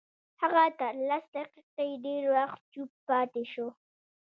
[0.41, 3.67] هغه تر لس دقيقې ډېر وخت چوپ پاتې شو.